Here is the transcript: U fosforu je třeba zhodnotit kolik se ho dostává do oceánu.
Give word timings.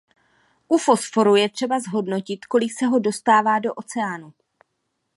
U 0.69 0.77
fosforu 0.77 1.35
je 1.35 1.49
třeba 1.49 1.79
zhodnotit 1.79 2.45
kolik 2.45 2.71
se 2.79 2.85
ho 2.85 2.99
dostává 2.99 3.59
do 3.59 3.73
oceánu. 3.73 4.33